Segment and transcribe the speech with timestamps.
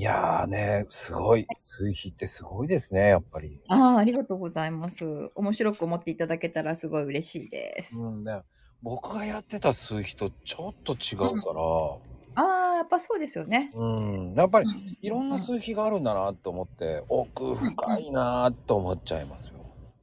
[0.00, 1.44] いやーね、すごい。
[1.58, 3.60] 数比ってすごいですね、やっぱり。
[3.68, 5.04] ああ、ありがとうございます。
[5.34, 7.98] 面白く思っていただけたらすごい嬉しいです。
[7.98, 8.40] うんね。
[8.80, 13.72] 僕がやってた数比とちょっと違うから、ああ、やっぱそうですよね。
[13.74, 13.84] う
[14.30, 19.56] ん、やっぱりうんいろんな数比があるんだなと思って、奥深いなと思っちゃいますよ。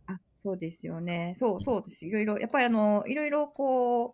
[0.05, 1.33] あ、そうですよね。
[1.37, 2.05] そうそうです。
[2.05, 4.13] いろいろ、やっぱりあの、いろいろこ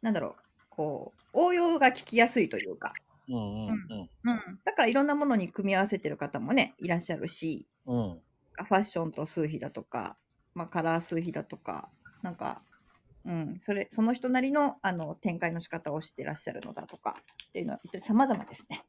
[0.00, 0.34] なんだろう、
[0.70, 2.92] こう、応用が聞きやすいというか、
[3.28, 4.60] うんうんうん。
[4.64, 7.98] だからいろんなものに組み合わせてる方もね、いらっしゃるし、うん。
[7.98, 8.20] うん。
[8.62, 10.16] ファッションと数比だとか、
[10.54, 11.88] まあ、カラー数比だとか、
[12.22, 12.62] なんか、
[13.24, 17.16] うん、それ、その人なりの、あの、展開の仕方をしてらっしゃるのだとか、
[17.48, 18.84] っていうのは、様々ですね。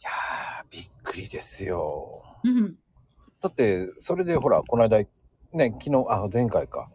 [0.00, 2.22] いやー、びっくりですよ。
[2.44, 2.76] うん。
[3.40, 5.06] だって、それでほら、この間、ね、
[5.78, 6.90] 昨日、あ、前回か。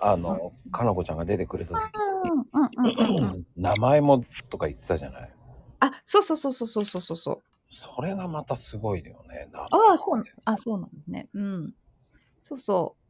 [0.00, 1.80] あの、かなこちゃんが出てくれた時、
[2.24, 2.70] うん、うん、
[3.18, 3.46] うん、うん。
[3.56, 5.32] 名前もとか言ってたじゃない。
[5.80, 7.42] あ、そうそうそうそうそうそうそう。
[7.66, 9.48] それがまたすごいよね。
[9.54, 11.28] ああ、そう、あ、そうなんですね。
[11.34, 11.74] うん。
[12.42, 13.08] そうそう。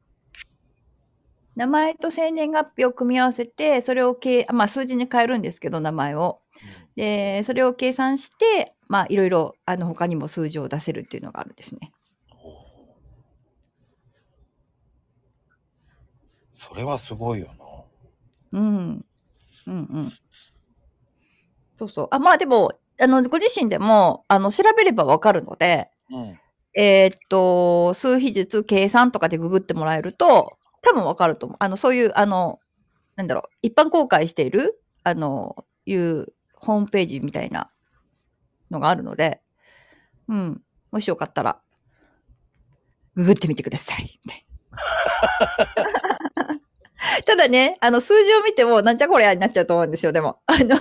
[1.54, 6.40] 名前と生年月日を組み合わせて、それをけ、まあ、数字に変えるんですけど、名前を。
[6.94, 11.92] で、それを計算して、まあ、いろいろ、あの、他にも数字を出せるっていうのがあるんですね。
[16.52, 17.48] それはすごいよ
[18.52, 18.60] な。
[18.60, 19.04] うん。
[19.66, 20.12] うんうん。
[21.78, 22.08] そうそう。
[22.10, 26.38] あ、まあでも、あの、ご自身でも、あの、調べればわかるので、うん。
[26.74, 31.56] えーっと、数比術計算とかでググってもらえると、多分わかると思う。
[31.60, 32.58] あの、そういう、あの、
[33.14, 37.70] なんだろう、一般公開している、あの、いうホームページみたいな
[38.70, 39.40] のがあるので、
[40.28, 40.62] うん。
[40.90, 41.60] もしよかったら、
[43.14, 44.20] ググってみてください。
[44.24, 44.58] みたいな
[47.24, 50.40] ただね、あの、数字を見ても、なんじゃこりゃになっちゃうと思うんですよ、でも。
[50.46, 50.76] あの、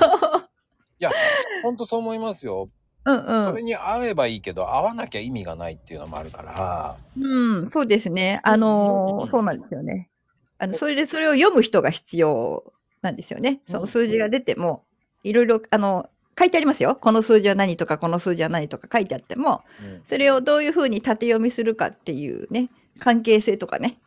[1.63, 2.69] ほんとそう思いますよ。
[3.05, 3.63] うんうんそれ。
[3.63, 6.97] に合えばいいけど、合わなきゃ意味がないっていうのもあるから。
[7.17, 8.41] うん、そうですね。
[8.43, 10.09] あのーそうなんですよね。
[10.57, 13.61] あの、それでそれを読む人が必要なんですよね。
[13.65, 14.83] その数字が出ても、
[15.23, 16.95] いろいろ、あの、書いてありますよ。
[16.95, 22.69] この数字は何とか、この数字は何とか書いてあっても、うんそれをどういうふうに縦読みするかっていうね、
[22.99, 23.99] 関係性とかね。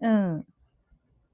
[0.00, 0.46] うん。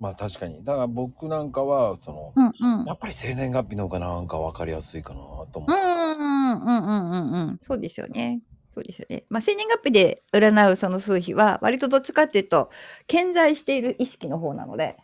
[0.01, 0.63] まあ確かに。
[0.63, 2.85] だから僕なんかは、その、うんうん。
[2.87, 5.21] やっぱり生年月日の方がなんか分かりやすいかな
[5.53, 5.87] と思って。
[5.87, 7.61] うんうんうんうんうんうん。
[7.67, 8.43] そうですよね。
[8.75, 9.25] そうですよね。
[9.29, 12.71] まあ、生年月日で占うその数比は、割とどっちかっていうと、
[13.09, 14.97] 健在している意識の方なので、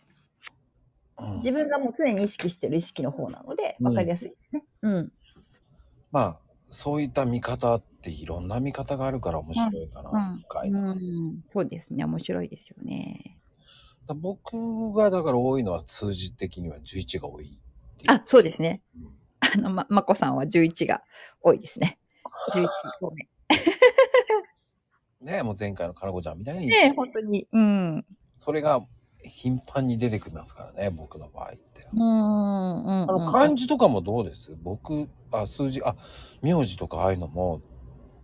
[1.17, 4.63] うん自分がもう常に意識してる意識の方なので、うんわかりやすいですね。
[4.81, 5.11] うん。
[6.11, 6.39] まあ、
[6.69, 10.29] そういった見方っていろんな見方があるから面白いかな。
[10.29, 10.91] うん深いな。
[10.91, 12.05] うん、そうですね。
[12.05, 13.37] 面白いですよね。
[14.07, 17.59] だ僕がだから多いのは数字的には11が多い。
[18.07, 18.81] あ、そうですね。
[18.95, 19.15] うん
[19.53, 21.03] あの、ま、まこさんは11が
[21.41, 21.99] 多いですね。
[22.53, 22.67] 11
[22.99, 23.27] 方面。
[25.21, 27.47] ねもう前回のかなこちゃんみたいに、ね本当に。
[27.51, 28.05] うん。
[28.33, 28.81] それが
[29.23, 31.87] 頻繁に出てきますからね、僕の場合って。
[31.93, 33.03] うん、うん。
[33.03, 34.55] あの、漢字とかもどうです？
[34.61, 35.95] 僕、あ、数字、あ、
[36.41, 37.61] 名字とかああいうのも、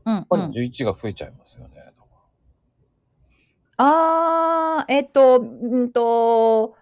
[0.05, 0.49] うん、やっぱりうん。
[0.49, 1.91] 11が増えちゃいますよね。
[3.83, 6.75] あー、えっと、うんと、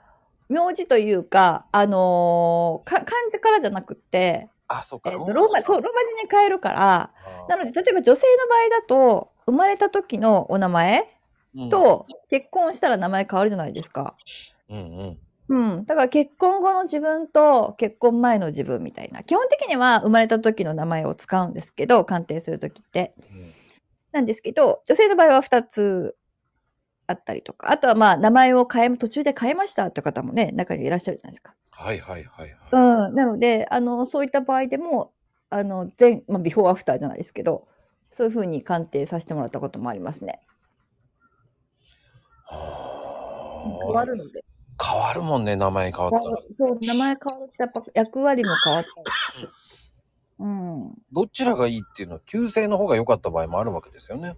[0.49, 5.09] 名字というか、あのーか漢字からじゃなくって、あ、そうか。
[5.11, 7.11] えっと、ローマ、そう、ローマ字に変えるから、
[7.47, 11.07] なので、例えば女性の場合だと、生まれた時のお名前
[11.55, 14.16] うんと、結婚したら名前変わるじゃないですか。
[14.69, 15.17] うん
[15.47, 15.75] うん。
[15.75, 15.85] うん。
[15.85, 19.23] だから結婚後の自分と結婚前の自分みたいな。
[19.23, 23.13] 基本的には生まれた時の名前を使うんですけど、鑑定する時って。
[23.31, 23.53] うん
[24.11, 26.16] なんですけど、女性の場合は2つ
[27.09, 31.56] あったりとか、あとはまあ名前を変え、途中で変えましたって方もね、中にはいらっしゃるじゃないですか。
[31.72, 33.08] はいはいはいはい。
[33.08, 33.16] うん。
[33.16, 35.12] なので、あの、そういった場合でも、
[35.50, 37.68] あの、前、まあ、ビフォーアフターじゃないですけど、
[38.12, 40.40] そういうふうに鑑定させてもらったこともありますね。
[42.46, 44.44] はあ変わるので。
[44.81, 46.38] 変わるもんね、名前変わったら。
[46.52, 48.90] そう、名前変わるとやっぱ役割も変わった
[49.41, 49.50] り。
[50.38, 50.96] うん。
[51.12, 54.35] どちらがいいっていうのは、旧姓の方が良かった場合もあるわけですよね。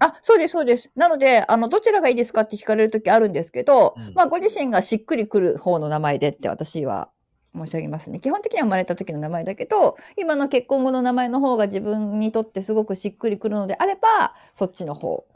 [0.00, 0.90] あ、そうです、そうです。
[0.94, 7.10] なので、あの、どちらがいいですかって聞かれるときあるんですけど、うんまあ、ご自身がしっくりくる方の名前でって私は
[7.54, 8.20] 申し上げますね。
[8.20, 15.26] 基本的には生まれた時の名前だけど、今の結婚後の名前の方が自分にとってすごくしっくりくるのであれば、そっちの方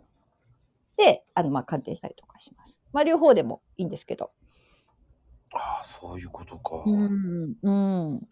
[0.96, 2.80] で、あの、まあ、鑑定したりとかします。
[2.92, 4.30] まあ、両方でもいいんですけど。
[5.54, 6.82] ああ、そういうことか。
[6.86, 8.28] うん、うん。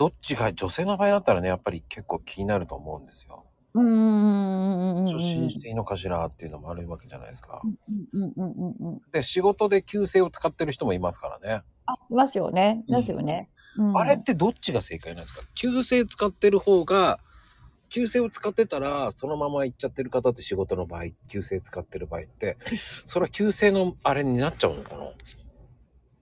[0.00, 3.44] どっちが、女性の場合だったらね、やっぱり結構気になると思うんですよ。
[3.74, 5.04] うん。
[5.04, 7.62] 初心していいのかしらっていうのもあるわけじゃないですか。
[7.64, 7.74] うん、
[8.12, 9.00] うん、うん、うん。
[9.12, 11.62] で、仕事で旧姓を使ってる人もいますからね。
[11.86, 12.84] あ、いますよね。
[12.88, 13.50] いますよね。
[13.54, 15.42] うんあれってどっちが正解なんですか？
[15.54, 17.20] 旧姓使ってる方が、
[17.88, 22.58] 旧姓を使ってたら、そのまま行っちゃってる方って仕事の場合、旧姓使ってる場合って、
[23.04, 25.04] それは旧姓のあれになっちゃうのかな？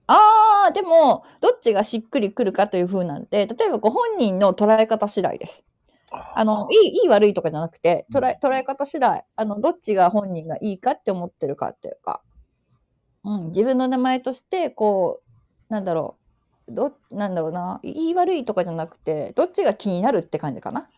[0.07, 5.63] ああ、でも、どっちがしっくりくるかという風なんで、例えばご本人の捉え方次第です。
[6.11, 12.21] あの、いい、いい悪いとかじゃなくて、捉え、捉え方次第、あの、どっちが本人がいいかって思ってるかっていうか、
[13.23, 15.21] うん、自分の名前として、こ
[15.69, 16.17] う、なんだろ
[16.67, 20.89] う、ど、なんだろうな、いい悪いとかじゃなくて、どっちが気になるって感じかな。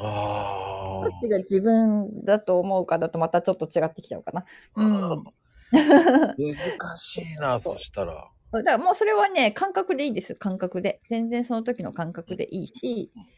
[0.00, 4.44] あどっちが自分だと思うかだとまたちょっと違ってきちゃうかな。
[4.76, 5.24] うん。
[5.72, 8.30] 難しいな、 そしたら。
[8.52, 10.34] だからもうそれはね、感覚でいいです。
[10.34, 11.00] 感覚で。
[11.08, 13.37] 全然その時の感覚でいいし、うん。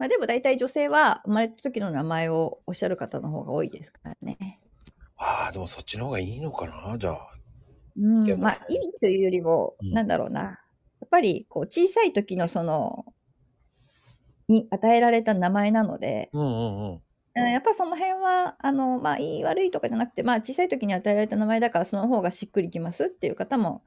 [0.00, 4.58] まあでも大体女性は生まれた時の名前をおっしゃる方の方が多いですからね。
[5.18, 7.30] ああ、でもそっちの方がいいのかなじゃあ。
[7.98, 8.40] うん。
[8.40, 10.40] まあいいというよりも、うんなんだろうな。
[10.40, 10.56] や
[11.04, 13.04] っぱりこう小さい時のその、
[14.48, 16.92] に与えられた名前なので、うんうんうん。
[16.94, 17.00] うん
[17.34, 23.82] やっぱその辺は、あの、まあ、いい悪いとかじゃなくて、まあ、小さい時に与えられた名前だから、その方がしっくりきますっていう方も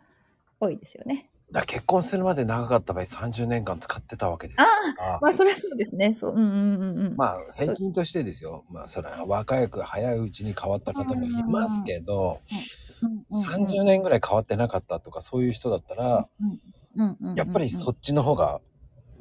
[0.64, 1.30] 多いですよね。
[1.52, 6.16] だ結婚するまで長かった場合30年間使ってたわけですあからまあ、それはそうですね。
[6.20, 7.16] そう、うんうんうんうん。
[7.16, 12.40] まあ平均としてですよまあそれは若く早いうちに変わった方もいますけど
[13.02, 16.28] うんうんうん30年ぐらい変わってなかったとかそういう人だったら
[17.36, 18.60] やっぱりそっちの方が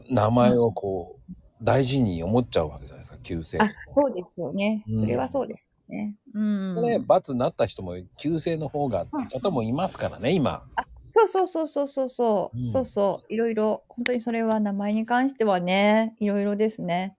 [0.09, 4.85] 名前をこう大事に思っちゃうわけじゃないですか旧姓あ、そうですよね。
[4.89, 6.15] うんそれはそうですね。
[6.35, 6.75] うん。
[6.83, 10.65] ね罰になった人も旧姓の方がっていう方もいますからね今
[11.13, 12.69] そうそうそうそうそうそう、うん。
[12.69, 13.33] そうそう。
[13.33, 17.17] いろいろ、本当にそれは名前に関してはね、いろいろですね。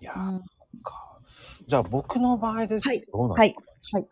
[0.00, 0.36] いやーうん。
[0.36, 1.20] そっか。
[1.66, 2.88] じゃあ僕の場合です。
[2.88, 3.02] はい。
[3.02, 3.98] とどうなんですか？
[3.98, 4.08] はい。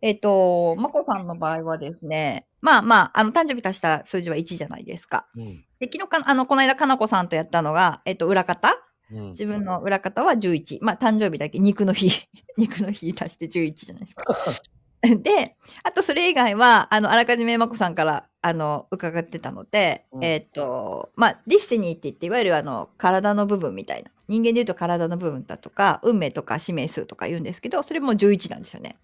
[0.00, 5.26] えっ、と、まこさんの場合はですね、まあまあ、あの、誕生日足した数字は1じゃないですか。
[5.34, 5.64] うん。
[5.80, 8.76] で、昨日か、あの、この間、かなこさんとやったのが、えっ、と、裏方？
[9.10, 9.28] うん。
[9.30, 10.78] 自分の裏方は11。
[10.82, 12.12] まあ、誕生日だけ、肉の日。
[12.56, 14.24] 肉の日足して11じゃないですか。
[15.22, 24.10] で、あとそれ以外は、あの、あらかじめまこさんから、あの、伺ってたので、うんえっ、と、まあ、 destiny って言って、いわゆるあの、体の部分みたいな。
[24.26, 28.96] 人間で言うと体の部分だとか、運命とか使命数とか言うんですけど、それも11なんですよね。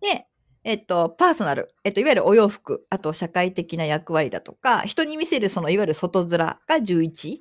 [0.00, 0.26] で、
[0.64, 7.38] えっと、パーソナル、えっと、いわゆるお洋服、あと社会的な役割だとか、人に見せるそのいわゆる外面が11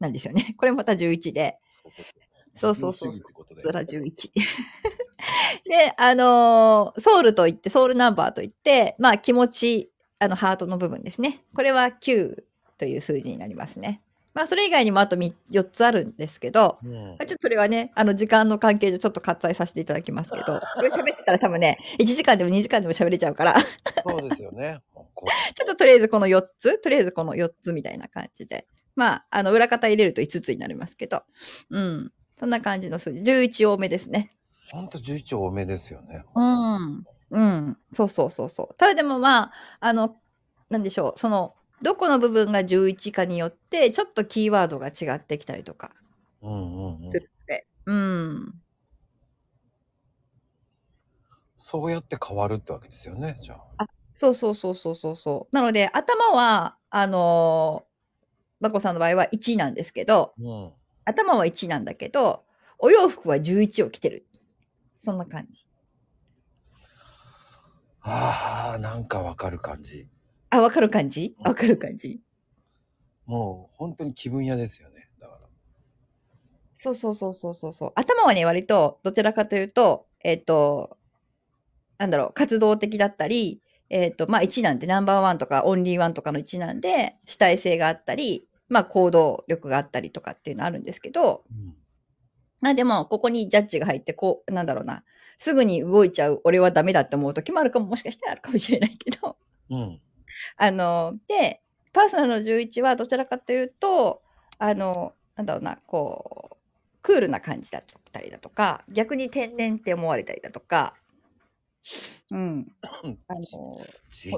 [0.00, 0.54] なんですよね。
[0.58, 1.58] これまた11で、
[2.56, 4.30] そうそうそう自由主義ってことでそら11。
[5.68, 11.44] で、あのーソウルといって、ソウルナンバーといって、まあ気持ち、あの、ハートの部分ですね。
[11.54, 12.42] これは9
[12.78, 14.02] という数字になりますね。
[14.34, 20.44] まあそれ以外にもあと4つあるんですけど、うんまあちょっとそれはね、あの時間の関係上ちょっと割愛させていただきますけど、
[20.76, 23.56] これ喋ってたら多分ね、1時間でも2時間でも喋れちゃうから、
[24.02, 24.78] そうですよね。
[25.54, 28.66] ちょっととりあえずこの4つ、とりあえずこの4つみたいな感じで。
[28.94, 31.22] まあ、あの、裏方入れると5つになりますけど。
[31.70, 32.12] うん。
[32.42, 33.22] そんな感じの数字。
[33.22, 34.32] 11多めですね。
[34.72, 36.24] うほんと11多めですよね。
[36.34, 37.04] うん。
[37.30, 37.78] うん。
[37.92, 38.74] そうそうそうそう。
[38.74, 40.16] ただでもまあ、あの、
[40.68, 41.18] なんでしょう。
[41.20, 45.92] その、どこの部分が11かによって、ちょっとキーワードが違ってきたりとか
[46.40, 47.20] うんうんうんす。
[47.20, 47.66] るので。
[47.86, 48.54] うん。
[51.54, 53.86] そうやって変わるってわけですよね、じゃあ。
[54.16, 55.54] そうそうそうそうそうそう。
[55.54, 60.72] なので、頭は、あのー、まこさんの場合は1なんですけど、うん。
[61.04, 62.44] 頭は1なんだけど、
[62.78, 64.26] お洋服は11を着てる。
[65.04, 65.66] そんな感じ。
[68.02, 70.08] ああ、なんかわかる感じ。
[70.50, 71.36] あ、わかる感じ？
[71.38, 72.20] わかる感じ？
[73.26, 75.08] もう本当に気分屋ですよね。
[75.18, 75.48] だから。
[76.74, 77.92] そうそうそうそうそうそう。
[77.94, 80.98] 頭はね、割と、どちらかというと、えっ、と、
[81.98, 91.74] なんだろう、活動的だったり、えっ、と、まあ1なんで、ナンバーワンとかオンリーワンとかの1なんで、主体性があったり、まあ行動力があったりとかっていうのあるんですけど、うん。
[92.60, 95.04] まあでも、ここにジャッジが入って、こう、なんだろうな、
[95.36, 99.36] すぐに動いちゃう、俺はダメだって思う時もあるかも、もしかしたらあるかもしれないけど、
[99.68, 100.00] うん。
[100.56, 101.60] あの、で、
[101.92, 104.22] パーソナルの11はどちらかというと、
[104.58, 106.56] あの、なんだろうな、こう、
[107.02, 110.94] クールな感じだったりだとか、逆に天然って思われたりだとか、
[112.30, 112.72] うん。
[113.28, 113.42] あの、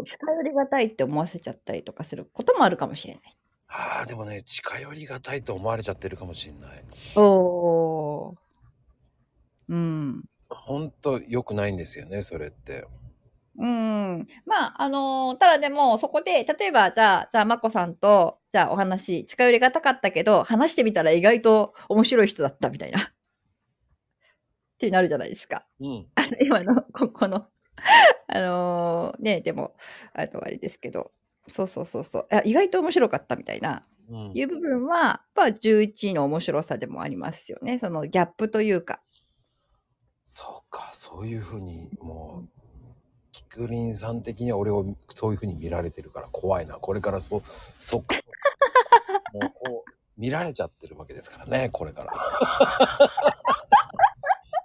[0.04, 3.22] 近寄りがたいって思わせちゃったりとかすることもあるかもしれない。
[3.76, 6.84] ああ、でもね、近寄りがたいと思われちゃってるかもしれない。
[7.16, 8.34] おー。
[9.68, 10.24] うん。
[10.48, 12.86] 本当良くないんですよね、それって。
[13.58, 14.26] うん。
[14.46, 23.00] まあ、あのーただでも、そこで、例えば、じゃあ、じゃあ、まこさんと、じゃあ、お話、近寄りがたかったけど、話してみたら意外と面白い人だったみたいな。
[23.02, 23.04] っ
[24.78, 25.66] てなるじゃないですか。
[25.80, 26.06] うん。
[26.14, 27.48] あ の今の、ここの、
[28.28, 29.74] あのーね、でも、
[30.12, 31.12] あの、あれですけど、
[31.48, 37.78] そうそうそうそう、あ意外と面白かったみたいな、うんいう部分は、まあ、11の面白さでもありますよね。
[37.78, 39.00] そのギャップというか。
[40.24, 42.48] そうか、そういうふうに、もう、
[43.32, 44.84] キクリンさん的には俺を
[45.14, 46.74] そういうふうに見られてるから怖いな。
[46.74, 47.42] これからそう、
[47.78, 49.46] そっか、そっか。
[49.46, 52.12] もうこう、見られちゃってるわけですからね、これから。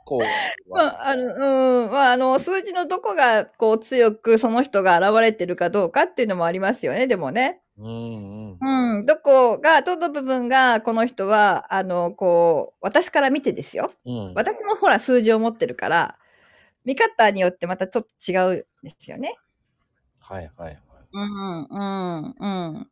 [0.09, 7.61] こう、まあ、あの、うん、まあ、あの、数字のどこが、こう、強くその人が現れてるかどうかっていうのもありますよね、でもね。
[7.77, 8.97] うんうん。
[8.97, 13.93] うん、どこが、どの部分が、この人は、あの、こう、私から見てですよ。
[14.03, 14.33] うん。
[14.33, 16.17] 私もほら、数字を持ってるから、
[16.83, 19.35] 見方によってまたちょっと違うんですよね。
[20.19, 20.77] はいはいはい。
[21.13, 22.89] うん、うん、うん。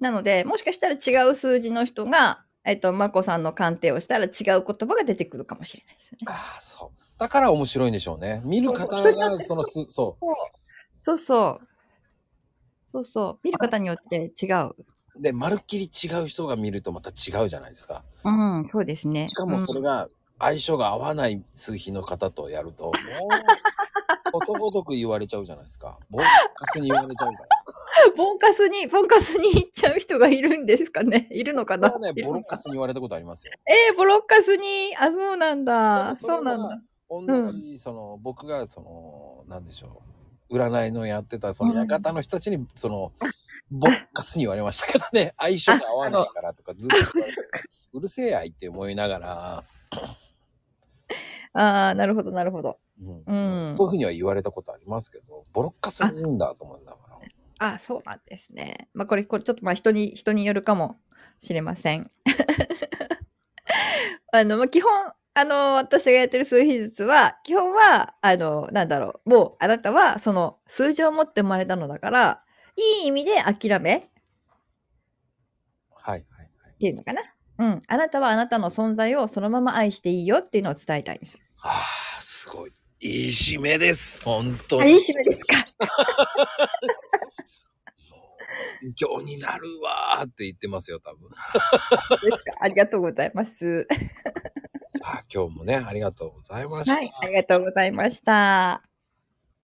[0.00, 6.26] なので、もしかしたら違う数字の人が、えっと、まこさんの鑑定をしたら違う言葉が出てくるかもしれないですよね。
[6.28, 7.18] ああ、そう。
[7.18, 8.40] だから面白いんでしょうね。
[8.44, 10.16] 見る方が、そのす、そ
[11.02, 11.68] そうそう。
[12.92, 13.38] そうそう。
[13.42, 14.74] 見る方によって違う。
[15.16, 15.22] う。
[15.22, 18.04] で、まるっきり違う人が見るとまた違うじゃないですか。
[18.24, 19.26] うん、そうですね。
[19.26, 20.08] しかもそれが
[20.42, 22.94] 相性が合わない数比の方とやると、もう、
[24.32, 25.98] ことごとく言われちゃうじゃないですか。
[26.10, 26.22] ボッ
[26.56, 27.78] カスに言われちゃうじゃないですか。
[28.08, 33.52] うん、ボンカスに、ボンカスに行っちゃう人がいるんですかねいるのかなね、ボロッカスに言われたことありますよ。
[33.68, 36.10] えー、ボロッカスに、あ、そうなんでだ。
[36.10, 36.82] もそうなんだ。
[37.08, 40.02] 同じ、その、僕が、その、なんでしょ
[40.50, 40.56] う。
[40.56, 43.12] 占いのやってた、その館の人たちに、その、
[43.70, 46.96] ボッカスに言われましたけどね、相性が合わないからとかずっと
[47.94, 49.64] うるせえ愛って思いながら、
[51.54, 52.78] ああ、なるほど、なるほど。
[53.00, 56.98] うんうんそういうふうには言われたことありますけど、ボロッカスに言うんだと思うんだか
[57.60, 57.74] ら。
[57.74, 58.88] あ、そうなんですね。
[58.94, 60.96] まあ、これ、これちょっとまあ人に、人によるかも
[61.40, 62.10] しれません。
[64.32, 64.90] あの、まあ、基本、
[65.34, 72.42] あの、私がやってる数比術は、基本は、あの、なんだろう、もう、あなたは、その、数字を持って生まれたのだから、
[72.76, 74.02] いい意味で諦めっ
[76.02, 76.74] はいはいはい。
[76.78, 77.22] ていうのかな。
[77.62, 77.82] うん。
[77.86, 81.40] あなたはあなたの存在をそのまま愛していいよっていうのを伝えたいんです。
[81.62, 81.70] あ
[82.18, 82.72] あ、すごい。
[83.00, 84.20] いい締めです。
[84.22, 85.54] 本当あ、いい締めですか？
[88.82, 91.28] 勉強になるわーって言ってますよ、多分。
[91.30, 92.54] ですか。
[92.60, 93.86] ありがとうございます。
[95.04, 96.94] あ今日もね、ありがとうございました。
[96.94, 97.12] はい。
[97.22, 98.91] ありがとうございました。